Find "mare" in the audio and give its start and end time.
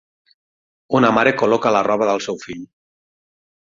1.19-1.35